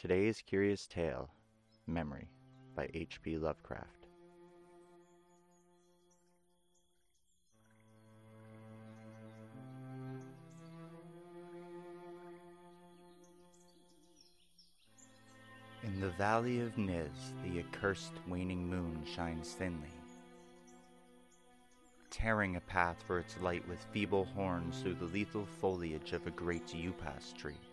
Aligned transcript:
Today's 0.00 0.40
Curious 0.46 0.86
Tale 0.86 1.28
Memory 1.88 2.28
by 2.76 2.88
H.P. 2.94 3.36
Lovecraft. 3.36 4.06
In 15.82 16.00
the 16.00 16.10
valley 16.10 16.60
of 16.60 16.78
Nis, 16.78 17.08
the 17.42 17.58
accursed 17.58 18.12
waning 18.28 18.70
moon 18.70 19.02
shines 19.04 19.50
thinly, 19.50 19.88
tearing 22.08 22.54
a 22.54 22.60
path 22.60 23.02
for 23.04 23.18
its 23.18 23.36
light 23.40 23.66
with 23.68 23.84
feeble 23.92 24.26
horns 24.26 24.80
through 24.80 24.94
the 24.94 25.06
lethal 25.06 25.44
foliage 25.60 26.12
of 26.12 26.24
a 26.28 26.30
great 26.30 26.68
upas 26.68 27.36
tree. 27.36 27.67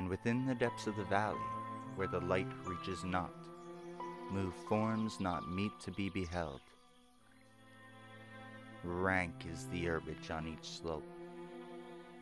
And 0.00 0.08
within 0.08 0.46
the 0.46 0.54
depths 0.54 0.86
of 0.86 0.96
the 0.96 1.04
valley, 1.04 1.36
where 1.94 2.06
the 2.06 2.20
light 2.20 2.46
reaches 2.64 3.04
not, 3.04 3.34
move 4.30 4.54
forms 4.66 5.20
not 5.20 5.52
meet 5.52 5.78
to 5.80 5.90
be 5.90 6.08
beheld. 6.08 6.62
Rank 8.82 9.34
is 9.52 9.66
the 9.66 9.84
herbage 9.84 10.30
on 10.30 10.46
each 10.46 10.66
slope, 10.66 11.04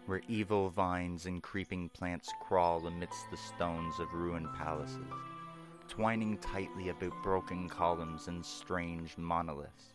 where 0.07 0.23
evil 0.27 0.71
vines 0.71 1.27
and 1.27 1.41
creeping 1.41 1.89
plants 1.91 2.33
crawl 2.43 2.85
amidst 2.89 3.31
the 3.31 3.37
stones 3.37 4.01
of 4.01 4.13
ruined 4.13 4.53
palaces, 4.57 4.99
twining 5.87 6.37
tightly 6.39 6.89
about 6.89 7.23
broken 7.23 7.69
columns 7.69 8.27
and 8.27 8.45
strange 8.45 9.17
monoliths, 9.17 9.93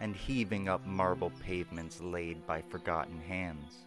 and 0.00 0.16
heaving 0.16 0.68
up 0.68 0.84
marble 0.84 1.30
pavements 1.40 2.00
laid 2.00 2.44
by 2.44 2.60
forgotten 2.60 3.20
hands 3.20 3.86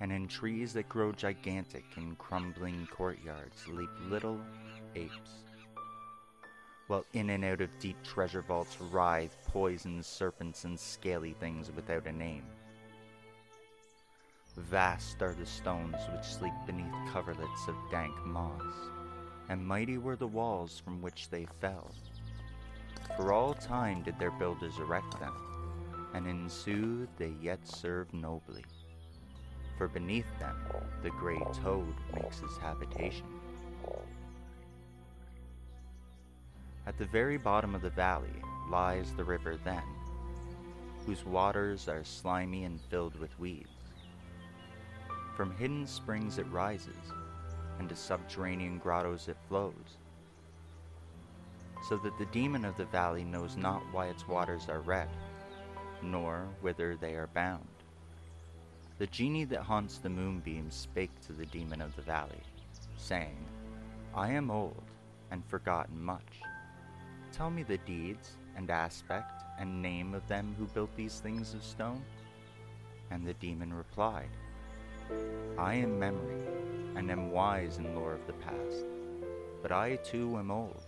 and 0.00 0.10
in 0.10 0.26
trees 0.26 0.72
that 0.72 0.88
grow 0.88 1.12
gigantic 1.12 1.84
in 1.96 2.16
crumbling 2.16 2.88
courtyards 2.90 3.68
leap 3.68 3.90
little 4.08 4.40
apes, 4.96 5.44
while 6.86 7.04
in 7.12 7.30
and 7.30 7.44
out 7.44 7.60
of 7.60 7.78
deep 7.78 8.02
treasure 8.02 8.42
vaults 8.42 8.80
writhe 8.80 9.36
poisoned 9.46 10.04
serpents 10.04 10.64
and 10.64 10.80
scaly 10.80 11.34
things 11.38 11.70
without 11.76 12.06
a 12.06 12.12
name. 12.12 12.44
Vast 14.56 15.22
are 15.22 15.34
the 15.34 15.46
stones 15.46 15.96
which 16.12 16.24
sleep 16.24 16.52
beneath 16.66 16.92
coverlets 17.12 17.68
of 17.68 17.76
dank 17.90 18.14
moss, 18.26 18.74
and 19.50 19.64
mighty 19.64 19.98
were 19.98 20.16
the 20.16 20.26
walls 20.26 20.80
from 20.82 21.02
which 21.02 21.28
they 21.28 21.46
fell. 21.60 21.90
For 23.16 23.32
all 23.32 23.54
time 23.54 24.02
did 24.02 24.18
their 24.18 24.30
builders 24.30 24.78
erect 24.78 25.18
them, 25.20 25.34
and 26.14 26.26
in 26.26 26.48
sooth 26.48 27.08
they 27.18 27.34
yet 27.40 27.66
serve 27.66 28.12
nobly 28.14 28.64
for 29.80 29.88
beneath 29.88 30.26
them 30.38 30.54
the 31.02 31.08
grey 31.08 31.40
toad 31.54 31.94
makes 32.14 32.40
his 32.40 32.58
habitation. 32.58 33.24
At 36.86 36.98
the 36.98 37.06
very 37.06 37.38
bottom 37.38 37.74
of 37.74 37.80
the 37.80 37.88
valley 37.88 38.42
lies 38.70 39.14
the 39.14 39.24
river 39.24 39.56
Than, 39.64 39.82
whose 41.06 41.24
waters 41.24 41.88
are 41.88 42.04
slimy 42.04 42.64
and 42.64 42.78
filled 42.78 43.18
with 43.18 43.30
weeds. 43.40 43.70
From 45.34 45.56
hidden 45.56 45.86
springs 45.86 46.36
it 46.36 46.46
rises, 46.50 47.14
and 47.78 47.88
to 47.88 47.96
subterranean 47.96 48.80
grottos 48.80 49.28
it 49.28 49.38
flows, 49.48 49.96
so 51.88 51.96
that 51.96 52.18
the 52.18 52.26
demon 52.26 52.66
of 52.66 52.76
the 52.76 52.84
valley 52.84 53.24
knows 53.24 53.56
not 53.56 53.80
why 53.92 54.08
its 54.08 54.28
waters 54.28 54.68
are 54.68 54.82
red, 54.82 55.08
nor 56.02 56.46
whither 56.60 56.96
they 56.96 57.14
are 57.14 57.28
bound. 57.28 57.79
The 59.00 59.06
genie 59.06 59.46
that 59.46 59.62
haunts 59.62 59.96
the 59.96 60.10
moonbeams 60.10 60.74
spake 60.74 61.22
to 61.26 61.32
the 61.32 61.46
demon 61.46 61.80
of 61.80 61.96
the 61.96 62.02
valley, 62.02 62.42
saying, 62.98 63.46
I 64.14 64.32
am 64.32 64.50
old 64.50 64.82
and 65.30 65.42
forgotten 65.46 65.98
much. 65.98 66.42
Tell 67.32 67.48
me 67.48 67.62
the 67.62 67.78
deeds 67.78 68.36
and 68.58 68.70
aspect 68.70 69.42
and 69.58 69.80
name 69.80 70.12
of 70.12 70.28
them 70.28 70.54
who 70.58 70.66
built 70.66 70.94
these 70.96 71.18
things 71.18 71.54
of 71.54 71.64
stone. 71.64 72.04
And 73.10 73.26
the 73.26 73.32
demon 73.32 73.72
replied, 73.72 74.28
I 75.56 75.76
am 75.76 75.98
memory 75.98 76.42
and 76.94 77.10
am 77.10 77.30
wise 77.30 77.78
in 77.78 77.94
lore 77.94 78.12
of 78.12 78.26
the 78.26 78.34
past, 78.34 78.84
but 79.62 79.72
I 79.72 79.96
too 79.96 80.36
am 80.36 80.50
old. 80.50 80.84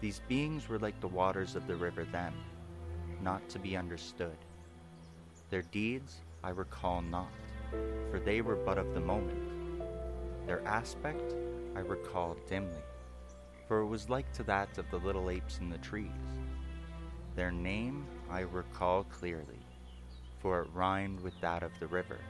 These 0.00 0.22
beings 0.28 0.66
were 0.66 0.78
like 0.78 0.98
the 1.00 1.08
waters 1.08 1.56
of 1.56 1.66
the 1.66 1.76
river 1.76 2.06
Than, 2.10 2.32
not 3.20 3.46
to 3.50 3.58
be 3.58 3.76
understood. 3.76 4.38
Their 5.50 5.62
deeds 5.62 6.22
I 6.46 6.50
recall 6.50 7.02
not, 7.02 7.32
for 8.08 8.20
they 8.20 8.40
were 8.40 8.54
but 8.54 8.78
of 8.78 8.94
the 8.94 9.00
moment. 9.00 9.50
Their 10.46 10.64
aspect 10.64 11.34
I 11.74 11.80
recall 11.80 12.36
dimly, 12.48 12.84
for 13.66 13.80
it 13.80 13.86
was 13.86 14.08
like 14.08 14.32
to 14.34 14.44
that 14.44 14.78
of 14.78 14.88
the 14.92 14.98
little 14.98 15.28
apes 15.28 15.58
in 15.58 15.70
the 15.70 15.78
trees. 15.78 16.06
Their 17.34 17.50
name 17.50 18.06
I 18.30 18.42
recall 18.42 19.02
clearly, 19.02 19.58
for 20.40 20.60
it 20.60 20.68
rhymed 20.72 21.18
with 21.18 21.34
that 21.40 21.64
of 21.64 21.72
the 21.80 21.88
river. 21.88 22.20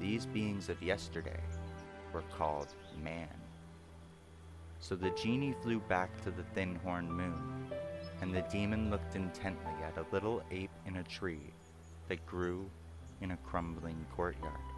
These 0.00 0.24
beings 0.24 0.70
of 0.70 0.82
yesterday 0.82 1.42
were 2.14 2.24
called 2.34 2.68
man. 3.02 3.28
So 4.80 4.96
the 4.96 5.10
genie 5.10 5.54
flew 5.62 5.80
back 5.90 6.08
to 6.22 6.30
the 6.30 6.44
thin 6.54 6.80
horned 6.82 7.10
moon, 7.10 7.68
and 8.22 8.34
the 8.34 8.46
demon 8.50 8.90
looked 8.90 9.14
intently 9.14 9.74
at 9.86 9.98
a 9.98 10.06
little 10.10 10.42
ape 10.50 10.70
in 10.86 10.96
a 10.96 11.02
tree 11.02 11.52
that 12.08 12.24
grew 12.24 12.70
in 13.20 13.30
a 13.30 13.36
crumbling 13.38 14.06
courtyard. 14.14 14.73